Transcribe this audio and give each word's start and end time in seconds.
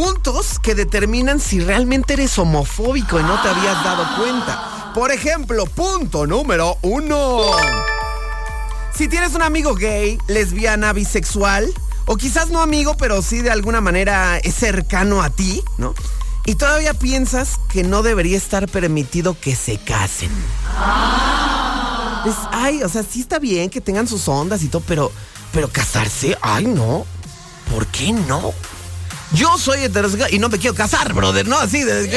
puntos 0.00 0.58
que 0.58 0.74
determinan 0.74 1.40
si 1.40 1.60
realmente 1.60 2.14
eres 2.14 2.38
homofóbico 2.38 3.20
y 3.20 3.22
no 3.22 3.38
te 3.42 3.50
habías 3.50 3.84
dado 3.84 4.06
cuenta. 4.16 4.92
Por 4.94 5.12
ejemplo, 5.12 5.66
punto 5.66 6.26
número 6.26 6.78
uno. 6.80 7.42
Si 8.94 9.08
tienes 9.08 9.34
un 9.34 9.42
amigo 9.42 9.74
gay, 9.74 10.16
lesbiana, 10.26 10.94
bisexual, 10.94 11.70
o 12.06 12.16
quizás 12.16 12.48
no 12.48 12.62
amigo, 12.62 12.96
pero 12.96 13.20
sí 13.20 13.42
de 13.42 13.50
alguna 13.50 13.82
manera 13.82 14.38
es 14.38 14.54
cercano 14.54 15.22
a 15.22 15.28
ti, 15.28 15.62
¿no? 15.76 15.92
Y 16.46 16.54
todavía 16.54 16.94
piensas 16.94 17.60
que 17.70 17.82
no 17.82 18.02
debería 18.02 18.38
estar 18.38 18.68
permitido 18.68 19.38
que 19.38 19.54
se 19.54 19.76
casen. 19.76 20.30
Es, 22.24 22.36
ay, 22.52 22.82
o 22.82 22.88
sea, 22.88 23.02
sí 23.02 23.20
está 23.20 23.38
bien 23.38 23.68
que 23.68 23.82
tengan 23.82 24.08
sus 24.08 24.26
ondas 24.28 24.62
y 24.62 24.68
todo, 24.68 24.82
pero, 24.88 25.12
pero 25.52 25.68
casarse, 25.68 26.38
ay, 26.40 26.64
no. 26.64 27.04
¿Por 27.70 27.86
qué 27.88 28.12
no? 28.12 28.54
Yo 29.32 29.56
soy 29.58 29.84
heterosexual 29.84 30.32
y 30.34 30.38
no 30.38 30.48
me 30.48 30.58
quiero 30.58 30.74
casar, 30.74 31.12
brother, 31.12 31.46
¿no? 31.46 31.58
Así 31.58 31.84
de... 31.84 32.10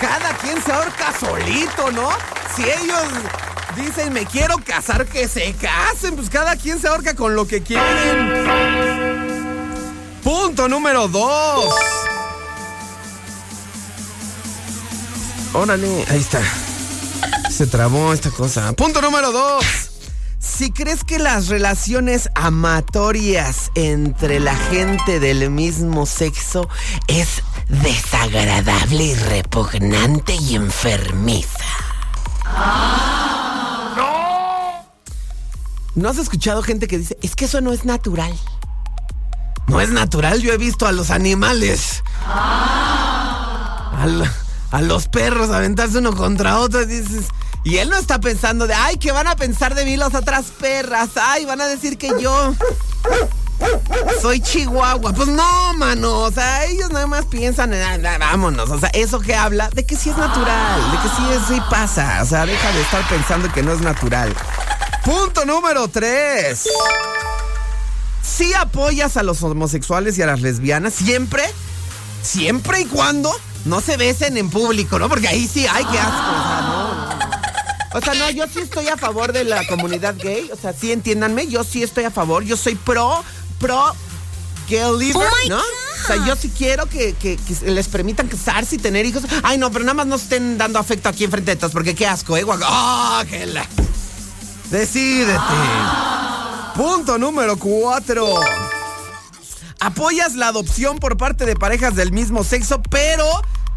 Cada 0.00 0.36
quien 0.38 0.62
se 0.62 0.72
ahorca 0.72 1.12
solito, 1.18 1.90
¿no? 1.92 2.08
Si 2.56 2.62
ellos 2.62 3.04
dicen 3.76 4.12
me 4.12 4.26
quiero 4.26 4.56
casar, 4.58 5.06
que 5.06 5.28
se 5.28 5.54
casen, 5.54 6.16
pues 6.16 6.28
cada 6.28 6.56
quien 6.56 6.80
se 6.80 6.88
ahorca 6.88 7.14
con 7.14 7.34
lo 7.34 7.46
que 7.46 7.62
quieren. 7.62 8.42
Punto 10.22 10.68
número 10.68 11.08
dos. 11.08 11.74
Órale, 15.52 16.04
ahí 16.08 16.20
está. 16.20 16.40
Se 17.50 17.66
trabó 17.66 18.12
esta 18.12 18.30
cosa. 18.30 18.72
Punto 18.72 19.02
número 19.02 19.32
dos. 19.32 19.64
Si 20.42 20.72
crees 20.72 21.04
que 21.04 21.20
las 21.20 21.46
relaciones 21.46 22.28
amatorias 22.34 23.70
entre 23.76 24.40
la 24.40 24.56
gente 24.56 25.20
del 25.20 25.50
mismo 25.50 26.04
sexo 26.04 26.68
es 27.06 27.44
desagradable 27.68 29.04
y 29.04 29.14
repugnante 29.14 30.34
y 30.34 30.56
enfermiza. 30.56 31.64
¡No! 33.96 34.84
¿No 35.94 36.08
has 36.08 36.18
escuchado 36.18 36.60
gente 36.64 36.88
que 36.88 36.98
dice, 36.98 37.16
es 37.22 37.36
que 37.36 37.44
eso 37.44 37.60
no 37.60 37.72
es 37.72 37.84
natural? 37.84 38.36
No 39.68 39.80
es 39.80 39.90
natural, 39.90 40.40
yo 40.40 40.52
he 40.52 40.58
visto 40.58 40.88
a 40.88 40.92
los 40.92 41.12
animales. 41.12 42.02
A, 42.26 44.06
a 44.72 44.82
los 44.82 45.06
perros 45.06 45.50
aventarse 45.50 45.98
uno 45.98 46.16
contra 46.16 46.58
otro 46.58 46.82
y 46.82 46.86
dices... 46.86 47.28
Y 47.64 47.78
él 47.78 47.90
no 47.90 47.96
está 47.96 48.18
pensando 48.18 48.66
de, 48.66 48.74
ay, 48.74 48.96
¿qué 48.96 49.12
van 49.12 49.28
a 49.28 49.36
pensar 49.36 49.74
de 49.74 49.84
mí 49.84 49.96
las 49.96 50.14
otras 50.14 50.46
perras? 50.58 51.10
Ay, 51.14 51.44
van 51.44 51.60
a 51.60 51.66
decir 51.66 51.96
que 51.96 52.10
yo 52.20 52.54
soy 54.20 54.40
chihuahua. 54.40 55.12
Pues 55.12 55.28
no, 55.28 55.74
mano. 55.74 56.20
O 56.20 56.32
sea, 56.32 56.64
ellos 56.66 56.90
nada 56.90 57.06
más 57.06 57.26
piensan, 57.26 57.72
en, 57.72 58.02
vámonos. 58.02 58.70
O 58.70 58.80
sea, 58.80 58.88
eso 58.90 59.20
que 59.20 59.34
habla 59.34 59.70
de 59.70 59.86
que 59.86 59.96
sí 59.96 60.10
es 60.10 60.16
natural, 60.16 60.90
de 60.90 60.98
que 60.98 61.08
sí, 61.08 61.54
sí 61.54 61.62
pasa. 61.70 62.20
O 62.22 62.26
sea, 62.26 62.46
deja 62.46 62.72
de 62.72 62.82
estar 62.82 63.08
pensando 63.08 63.52
que 63.52 63.62
no 63.62 63.72
es 63.72 63.80
natural. 63.80 64.34
Punto 65.04 65.44
número 65.44 65.88
tres. 65.88 66.68
Si 68.22 68.54
apoyas 68.54 69.16
a 69.16 69.22
los 69.22 69.42
homosexuales 69.42 70.16
y 70.18 70.22
a 70.22 70.26
las 70.26 70.40
lesbianas, 70.40 70.94
siempre, 70.94 71.44
siempre 72.22 72.80
y 72.80 72.84
cuando 72.86 73.32
no 73.64 73.80
se 73.80 73.96
besen 73.96 74.36
en 74.36 74.50
público, 74.50 74.98
¿no? 74.98 75.08
Porque 75.08 75.28
ahí 75.28 75.46
sí, 75.46 75.66
ay, 75.70 75.84
qué 75.90 75.98
asco. 75.98 76.61
O 77.94 78.00
sea, 78.00 78.14
no, 78.14 78.30
yo 78.30 78.44
sí 78.46 78.60
estoy 78.60 78.88
a 78.88 78.96
favor 78.96 79.32
de 79.32 79.44
la 79.44 79.66
comunidad 79.66 80.14
gay. 80.18 80.50
O 80.52 80.56
sea, 80.56 80.72
sí 80.72 80.92
entiéndanme, 80.92 81.46
yo 81.46 81.62
sí 81.64 81.82
estoy 81.82 82.04
a 82.04 82.10
favor. 82.10 82.42
Yo 82.44 82.56
soy 82.56 82.74
pro, 82.74 83.22
pro 83.58 83.94
gay 84.68 84.90
liver, 84.98 85.16
Oh 85.26 85.48
¿no? 85.48 85.56
God. 85.56 85.62
O 86.02 86.06
sea, 86.06 86.26
yo 86.26 86.34
sí 86.34 86.50
quiero 86.56 86.86
que, 86.86 87.12
que- 87.14 87.36
que 87.36 87.70
les 87.70 87.86
permitan 87.88 88.26
casarse 88.28 88.74
y 88.74 88.78
tener 88.78 89.06
hijos. 89.06 89.22
Ay, 89.42 89.56
no, 89.58 89.70
pero 89.70 89.84
nada 89.84 89.94
más 89.94 90.06
no 90.06 90.16
estén 90.16 90.58
dando 90.58 90.78
afecto 90.78 91.08
aquí 91.08 91.24
enfrente 91.24 91.52
de 91.52 91.56
todos, 91.56 91.72
porque 91.72 91.94
qué 91.94 92.06
asco, 92.06 92.36
¿eh? 92.36 92.44
¡Ah, 92.64 93.24
la- 93.46 93.66
Decídete. 94.70 95.38
Punto 96.74 97.18
número 97.18 97.56
cuatro. 97.58 98.40
Apoyas 99.80 100.34
la 100.34 100.48
adopción 100.48 100.98
por 100.98 101.16
parte 101.16 101.44
de 101.44 101.56
parejas 101.56 101.94
del 101.96 102.12
mismo 102.12 102.44
sexo, 102.44 102.80
pero 102.88 103.26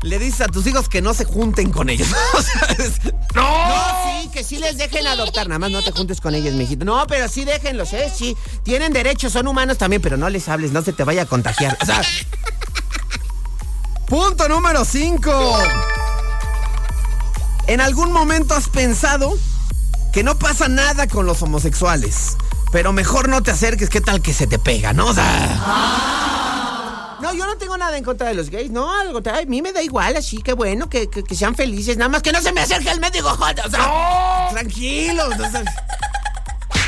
le 0.06 0.20
dices 0.20 0.42
a 0.42 0.48
tus 0.48 0.66
hijos 0.68 0.88
que 0.88 1.02
no 1.02 1.14
se 1.14 1.26
junten 1.26 1.72
con 1.72 1.90
ellos. 1.90 2.08
O 2.34 2.42
sea, 2.42 2.68
es- 2.78 3.00
¡No! 3.34 3.42
No, 3.68 4.22
sí, 4.22 4.30
que 4.30 4.44
sí 4.44 4.58
les 4.58 4.78
dejen 4.78 5.06
adoptar. 5.08 5.48
Nada 5.48 5.60
más 5.60 5.72
no 5.72 5.82
te 5.84 5.92
juntes 5.92 6.22
con 6.22 6.34
ellos, 6.36 6.54
mijito. 6.54 6.86
No, 6.86 7.06
pero 7.08 7.28
sí 7.28 7.44
déjenlos, 7.44 7.92
¿eh? 7.94 8.12
Sí, 8.16 8.38
tienen 8.64 8.94
derechos, 8.94 9.34
son 9.34 9.48
humanos 9.48 9.78
también, 9.78 10.02
pero 10.02 10.16
no 10.18 10.30
les 10.30 10.48
hables, 10.48 10.72
no 10.72 10.82
se 10.82 10.94
te 10.94 11.04
vaya 11.04 11.24
a 11.24 11.26
contagiar. 11.26 11.78
O 11.82 11.86
sea. 11.86 12.02
Punto 14.08 14.48
número 14.48 14.86
5. 14.86 15.58
¿En 17.68 17.82
algún 17.82 18.12
momento 18.12 18.54
has 18.54 18.70
pensado 18.70 19.34
que 20.14 20.24
no 20.24 20.38
pasa 20.38 20.68
nada 20.68 21.08
con 21.08 21.26
los 21.26 21.42
homosexuales? 21.42 22.38
Pero 22.72 22.94
mejor 22.94 23.28
no 23.28 23.42
te 23.42 23.52
acerques, 23.52 23.90
¿qué 23.90 24.02
tal 24.02 24.22
que 24.22 24.34
se 24.34 24.48
te 24.48 24.60
pega, 24.60 24.94
no? 24.94 25.08
O 25.08 25.14
sea. 25.14 26.25
No, 27.26 27.34
yo 27.34 27.48
no 27.48 27.58
tengo 27.58 27.76
nada 27.76 27.98
en 27.98 28.04
contra 28.04 28.28
de 28.28 28.36
los 28.36 28.52
gays, 28.52 28.70
no, 28.70 28.92
al 28.94 29.12
contrario, 29.12 29.42
a 29.42 29.46
mí 29.50 29.60
me 29.64 29.74
da 29.74 29.82
igual, 29.82 30.16
así 30.16 30.44
que 30.44 30.54
bueno, 30.54 30.88
que, 30.90 31.10
que- 31.10 31.24
que 31.24 31.36
sean 31.36 31.56
felices, 31.56 31.98
nada 31.98 32.08
más 32.08 32.22
que 32.22 32.32
no 32.32 32.40
se 32.40 32.52
me 32.52 32.62
acerque 32.62 32.92
el 32.92 33.00
médico, 33.00 33.30
joder, 33.30 33.60
o 33.66 33.70
sea, 33.72 34.50
tranquilos, 34.52 35.34
o 35.40 35.50
sea. 35.50 35.64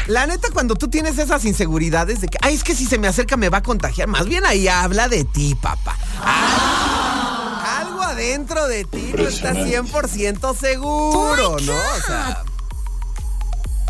La 0.05 0.27
neta, 0.27 0.49
cuando 0.53 0.75
tú 0.75 0.89
tienes 0.89 1.17
esas 1.17 1.43
inseguridades 1.43 2.21
de 2.21 2.27
que, 2.27 2.37
ay, 2.43 2.53
es 2.53 2.63
que 2.63 2.75
si 2.75 2.85
se 2.85 2.99
me 2.99 3.07
acerca 3.07 3.35
me 3.35 3.49
va 3.49 3.57
a 3.57 3.63
contagiar, 3.63 4.07
más 4.07 4.25
bien 4.27 4.45
ahí 4.45 4.67
habla 4.67 5.07
de 5.09 5.23
ti, 5.23 5.55
papá. 5.55 5.97
Algo, 6.23 7.63
algo 7.65 8.01
adentro 8.03 8.67
de 8.67 8.85
ti 8.85 9.11
no 9.17 9.27
está 9.27 9.53
100% 9.53 10.55
seguro, 10.55 11.57
¿no? 11.59 11.73
O 11.73 12.01
sea. 12.05 12.43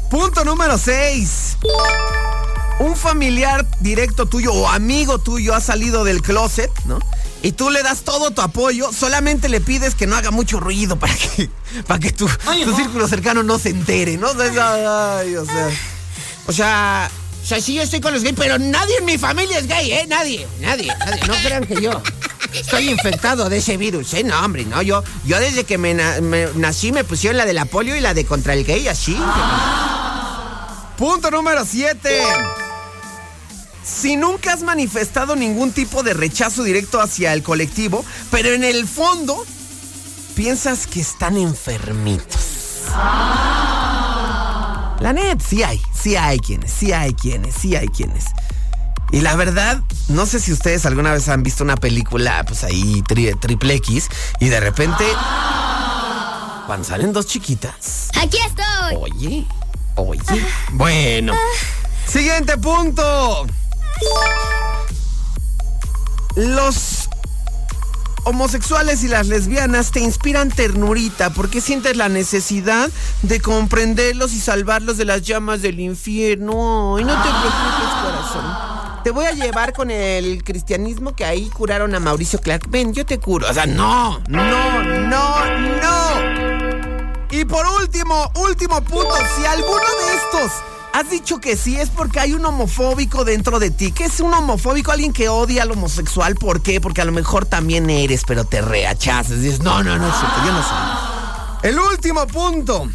Punto 0.10 0.46
número 0.46 0.78
6. 0.78 1.58
Un 2.80 2.96
familiar 2.96 3.66
directo 3.80 4.28
tuyo 4.28 4.54
o 4.54 4.68
amigo 4.70 5.18
tuyo 5.18 5.56
ha 5.56 5.62
salido 5.62 6.04
del 6.04 6.22
closet, 6.22 6.70
¿no? 6.86 7.00
Y 7.42 7.52
tú 7.54 7.70
le 7.72 7.82
das 7.82 8.02
todo 8.02 8.32
tu 8.32 8.42
apoyo, 8.42 8.92
solamente 8.94 9.50
le 9.50 9.62
pides 9.62 9.96
que 9.96 10.06
no 10.06 10.16
haga 10.16 10.30
mucho 10.32 10.60
ruido 10.60 10.98
para 10.98 11.14
que, 11.16 11.50
para 11.88 12.00
que 12.00 12.12
tu, 12.12 12.28
tu 12.28 12.76
círculo 12.76 13.08
cercano 13.08 13.42
no 13.44 13.58
se 13.58 13.70
entere, 13.70 14.18
¿no? 14.18 14.30
O 14.30 14.36
sea, 14.36 15.18
ay, 15.20 15.36
o 15.36 15.46
sea. 15.46 15.70
O 16.48 16.52
sea, 16.54 17.10
o 17.44 17.48
sea, 17.48 17.62
sí 17.62 17.74
yo 17.74 17.82
estoy 17.82 18.00
con 18.00 18.14
los 18.14 18.24
gays, 18.24 18.36
pero 18.38 18.60
nadie 18.60 18.98
en 18.98 19.06
mi 19.06 19.18
familia 19.18 19.58
es 19.60 19.68
gay, 19.68 19.92
¿eh? 19.92 20.06
Nadie, 20.08 20.48
nadie, 20.62 20.88
nadie. 21.00 21.22
No 21.28 21.34
crean 21.36 21.66
que 21.66 21.82
yo 21.82 22.02
estoy 22.54 22.90
infectado 22.90 23.50
de 23.50 23.58
ese 23.58 23.78
virus, 23.78 24.14
¿eh? 24.14 24.24
No, 24.24 24.40
hombre, 24.44 24.66
no. 24.66 24.82
Yo, 24.84 25.04
yo 25.26 25.40
desde 25.40 25.64
que 25.64 25.78
me, 25.80 25.94
na- 25.96 26.22
me 26.22 26.48
nací 26.56 26.92
me 26.92 27.04
pusieron 27.04 27.38
la 27.38 27.46
de 27.46 27.54
la 27.54 27.66
polio 27.66 27.96
y 27.96 28.02
la 28.02 28.14
de 28.14 28.26
contra 28.26 28.54
el 28.54 28.66
gay, 28.66 28.88
así. 28.88 29.18
Punto 30.98 31.30
número 31.32 31.64
7. 31.66 32.22
Si 33.88 34.16
nunca 34.18 34.54
has 34.54 34.64
manifestado 34.64 35.36
ningún 35.36 35.72
tipo 35.72 36.04
de 36.04 36.14
rechazo 36.14 36.64
directo 36.64 37.00
hacia 37.02 37.34
el 37.34 37.42
colectivo, 37.42 38.04
pero 38.30 38.50
en 38.50 38.64
el 38.64 38.88
fondo 38.88 39.46
piensas 40.36 40.86
que 40.88 41.00
están 41.02 41.38
enfermitos. 41.38 42.36
La 45.00 45.14
net, 45.14 45.40
sí 45.48 45.64
hay, 45.64 45.82
sí 46.00 46.16
hay 46.16 46.40
quienes, 46.40 46.72
sí 46.72 46.92
hay 46.92 47.14
quienes, 47.14 47.56
sí 47.56 47.76
hay 47.76 47.88
quienes. 47.88 48.26
Y 49.12 49.22
la 49.22 49.36
verdad, 49.36 49.82
no 50.10 50.26
sé 50.26 50.40
si 50.40 50.52
ustedes 50.52 50.86
alguna 50.86 51.14
vez 51.14 51.30
han 51.30 51.44
visto 51.44 51.64
una 51.64 51.78
película, 51.78 52.44
pues 52.46 52.64
ahí 52.66 53.02
tri- 53.08 53.40
triple 53.40 53.76
X, 53.76 54.10
y 54.40 54.50
de 54.50 54.60
repente, 54.60 55.06
cuando 56.66 56.84
salen 56.86 57.14
dos 57.14 57.26
chiquitas, 57.28 58.10
Aquí 58.20 58.38
estoy. 58.46 58.96
Oye, 58.98 59.46
oye. 59.96 60.46
Bueno. 60.74 61.34
Siguiente 62.06 62.58
punto. 62.58 63.46
Los 66.36 67.10
homosexuales 68.28 69.04
y 69.04 69.08
las 69.08 69.28
lesbianas 69.28 69.92
te 69.92 70.02
inspiran 70.02 70.50
ternurita 70.50 71.30
porque 71.30 71.62
sientes 71.62 71.96
la 71.96 72.10
necesidad 72.10 72.90
de 73.22 73.40
comprenderlos 73.40 74.34
y 74.34 74.42
salvarlos 74.42 74.98
de 74.98 75.06
las 75.06 75.22
llamas 75.22 75.62
del 75.62 75.80
infierno. 75.80 77.00
Y 77.00 77.06
no 77.06 77.14
te 77.14 77.30
preocupes, 77.30 77.90
corazón. 78.04 78.78
Te 79.04 79.12
voy 79.12 79.26
a 79.26 79.32
llevar 79.32 79.72
con 79.72 79.90
el 79.90 80.44
cristianismo 80.44 81.16
que 81.16 81.24
ahí 81.24 81.50
curaron 81.50 81.96
a 81.96 82.00
Mauricio 82.02 82.40
Clark. 82.42 82.70
Ven, 82.70 82.94
yo 82.94 83.06
te 83.06 83.20
curo. 83.20 83.50
O 83.50 83.54
sea, 83.54 83.66
no, 83.66 84.20
no, 84.28 84.84
no, 84.84 85.46
no. 85.80 86.08
Y 87.32 87.46
por 87.46 87.66
último, 87.82 88.30
último 88.36 88.82
punto, 88.84 89.16
si 89.38 89.46
alguno 89.46 89.78
de 89.80 90.16
estos 90.18 90.52
has 90.98 91.12
dicho 91.12 91.40
que 91.40 91.56
sí 91.56 91.78
es 91.78 91.90
porque 91.90 92.20
hay 92.20 92.34
un 92.34 92.44
homofóbico 92.44 93.24
dentro 93.24 93.60
de 93.60 93.70
ti. 93.70 93.92
¿Qué 93.92 94.06
es 94.06 94.20
un 94.20 94.34
homofóbico? 94.34 94.92
Alguien 94.92 95.14
que 95.14 95.30
odia 95.30 95.62
al 95.62 95.72
homosexual. 95.72 96.34
¿Por 96.34 96.64
qué? 96.64 96.82
Porque 96.82 97.02
a 97.02 97.06
lo 97.06 97.12
mejor 97.12 97.46
también 97.46 97.88
eres, 97.92 98.24
pero 98.26 98.46
te 98.46 98.62
reachazas. 98.62 99.40
Dices, 99.42 99.60
no, 99.60 99.84
no, 99.84 99.96
no 100.00 100.08
es 100.08 100.16
cierto, 100.18 100.38
yo 100.44 100.52
no 100.52 100.64
soy. 100.64 101.70
El 101.70 101.80
último 101.80 102.26
punto. 102.26 102.90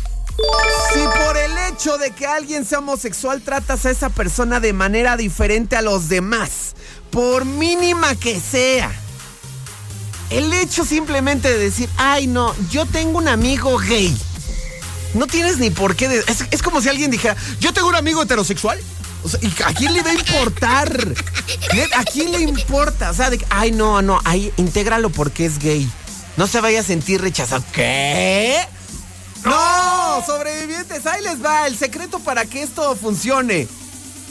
Si 0.93 0.99
por 0.99 1.37
el 1.37 1.53
hecho 1.71 1.97
de 1.97 2.11
que 2.11 2.27
alguien 2.27 2.65
sea 2.65 2.81
homosexual 2.81 3.41
tratas 3.43 3.87
a 3.87 3.91
esa 3.91 4.09
persona 4.09 4.59
de 4.59 4.73
manera 4.73 5.17
diferente 5.17 5.77
a 5.77 5.83
los 5.83 6.09
demás, 6.09 6.75
por 7.11 7.45
mínima 7.45 8.17
que 8.17 8.41
sea, 8.41 8.91
el 10.31 10.53
hecho 10.55 10.85
simplemente 10.85 11.49
de 11.49 11.59
decir, 11.59 11.89
ay 11.99 12.27
no, 12.27 12.53
yo 12.69 12.85
tengo 12.85 13.19
un 13.19 13.29
amigo 13.29 13.79
gay. 13.79 14.17
No 15.15 15.27
tienes 15.27 15.59
ni 15.59 15.71
por 15.71 15.95
qué. 15.97 16.09
de- 16.09 16.25
es, 16.51 16.63
como 16.63 16.81
si 16.81 16.89
alguien 16.89 17.11
dijera, 17.11 17.37
yo 17.61 17.73
tengo 17.73 17.89
un 17.89 17.97
amigo 17.97 18.23
heterosexual. 18.23 18.79
O 19.25 19.29
sea, 19.29 19.39
¿y 19.43 19.55
¿a 19.65 19.73
quién 19.75 19.93
le 19.95 20.03
va 20.03 20.11
a 20.11 20.15
importar? 20.15 21.15
¿A 21.97 22.05
quién 22.05 22.33
le 22.33 22.41
importa? 22.41 23.11
O 23.11 23.15
sea, 23.15 23.31
de, 23.31 23.45
ay 23.51 23.71
no, 23.71 24.03
no, 24.03 24.21
ahí 24.25 24.53
intégralo 24.57 25.11
porque 25.11 25.47
es 25.47 25.59
gay. 25.59 25.89
No 26.37 26.47
se 26.47 26.61
vaya 26.61 26.81
a 26.81 26.83
sentir 26.83 27.21
rechazado. 27.21 27.63
¿Qué? 27.73 28.57
No, 29.45 30.23
sobrevivientes, 30.27 31.05
ahí 31.07 31.23
les 31.23 31.45
va 31.45 31.67
el 31.67 31.77
secreto 31.77 32.19
para 32.21 32.45
que 32.47 32.63
esto 32.63 32.97
funcione. 32.97 33.69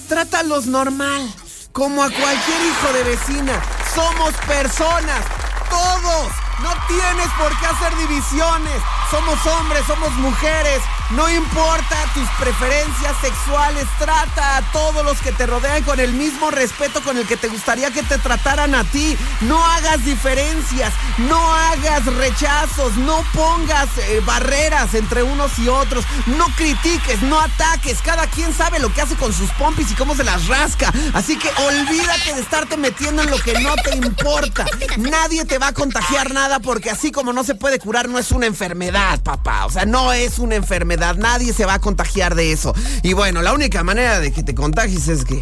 Trátalos 0.10 0.66
normal, 0.66 1.34
como 1.72 2.02
a 2.04 2.10
cualquier 2.10 2.62
hijo 2.66 2.94
de 2.94 3.04
vecina. 3.04 3.62
Somos 3.94 4.34
personas, 4.48 5.22
todos. 5.70 6.32
No 6.64 6.70
tienes 6.88 7.28
por 7.38 7.50
qué 7.60 7.66
hacer 7.66 7.98
divisiones. 7.98 8.82
Somos 9.12 9.46
hombres, 9.46 9.86
somos 9.88 10.10
mujeres. 10.14 10.82
No 11.12 11.30
importa 11.30 11.98
tus 12.14 12.28
preferencias 12.40 13.16
sexuales. 13.20 13.86
Trata 14.00 14.58
a 14.58 14.62
todos 14.72 15.04
los 15.04 15.20
que 15.22 15.32
te 15.34 15.46
rodean 15.46 15.84
con 15.84 16.00
el 16.00 16.14
mismo 16.14 16.52
respeto 16.52 17.02
con 17.04 17.18
el 17.18 17.28
que 17.28 17.36
te 17.36 17.50
gustaría 17.50 17.92
que 17.92 18.02
te 18.04 18.18
trataran 18.18 18.74
a 18.76 18.84
ti. 18.86 19.18
No 19.42 19.64
hagas 19.64 20.06
diferencias. 20.06 20.94
No 21.18 21.54
hagas 21.54 22.06
rechazos. 22.06 22.96
No 22.96 23.24
pongas 23.34 23.90
eh, 23.98 24.22
barreras 24.26 24.94
entre 24.94 25.24
unos 25.24 25.60
y 25.60 25.68
otros. 25.68 26.06
No 26.28 26.46
critiques, 26.56 27.22
no 27.24 27.40
ataques. 27.40 28.02
Cada 28.02 28.28
quien 28.28 28.54
sabe 28.54 28.80
lo 28.80 28.94
que 28.94 29.02
hace 29.02 29.16
con 29.16 29.34
sus 29.34 29.52
pompis 29.52 29.92
y 29.92 29.96
cómo 29.96 30.16
se 30.16 30.24
las 30.24 30.48
rasca. 30.48 30.94
Así 31.14 31.38
que 31.38 31.50
olvídate 31.64 32.36
de 32.36 32.42
estarte 32.42 32.78
metiendo 32.78 33.24
en 33.24 33.32
lo 33.32 33.40
que 33.40 33.60
no 33.60 33.76
te 33.76 33.96
importa. 33.96 34.66
Nadie 34.98 35.44
te 35.44 35.58
va 35.58 35.68
a 35.68 35.74
contagiar 35.74 36.34
nada 36.34 36.60
porque 36.60 36.90
así 36.90 37.12
como 37.12 37.34
no 37.34 37.44
se 37.44 37.56
puede 37.56 37.80
curar, 37.80 38.08
no 38.08 38.18
es 38.18 38.32
una 38.32 38.46
enfermedad, 38.46 39.22
papá. 39.22 39.66
O 39.66 39.70
sea, 39.70 39.86
no 39.86 40.14
es 40.14 40.40
una 40.40 40.56
enfermedad. 40.56 41.01
Nadie 41.16 41.54
se 41.54 41.66
va 41.66 41.76
a 41.76 41.80
contagiar 41.80 42.36
de 42.36 42.52
eso. 42.52 42.74
Y 43.04 43.14
bueno, 43.14 43.42
la 43.42 43.54
única 43.54 43.84
manera 43.84 44.20
de 44.20 44.32
que 44.32 44.44
te 44.44 44.56
contagies 44.56 45.08
es 45.08 45.26
que 45.26 45.42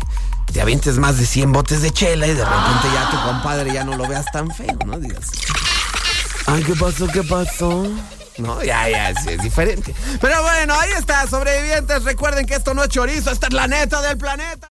te 0.52 0.62
avientes 0.62 0.98
más 0.98 1.18
de 1.18 1.26
100 1.26 1.52
botes 1.52 1.82
de 1.82 1.92
chela 1.92 2.28
y 2.28 2.34
de 2.34 2.44
repente 2.44 2.88
ya 2.94 3.10
tu 3.12 3.18
compadre 3.28 3.74
ya 3.74 3.84
no 3.84 3.96
lo 3.96 4.08
veas 4.08 4.26
tan 4.32 4.50
feo, 4.52 4.78
¿no? 4.86 5.00
Digas. 5.00 5.30
Ay, 6.48 6.64
¿qué 6.64 6.74
pasó? 6.74 7.08
¿Qué 7.08 7.24
pasó? 7.24 7.88
No, 8.40 8.64
ya, 8.64 8.90
ya, 8.90 9.14
sí, 9.22 9.30
es 9.30 9.42
diferente. 9.44 9.94
Pero 10.20 10.42
bueno, 10.42 10.74
ahí 10.74 10.92
está, 10.98 11.28
sobrevivientes. 11.28 12.04
Recuerden 12.04 12.46
que 12.46 12.56
esto 12.56 12.74
no 12.74 12.84
es 12.84 12.90
chorizo, 12.90 13.32
esta 13.32 13.48
es 13.48 13.54
la 13.54 13.68
neta 13.68 14.02
del 14.02 14.18
planeta. 14.18 14.68